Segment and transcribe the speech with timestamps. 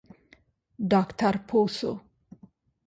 [0.91, 1.91] ډاکتر پوه سو.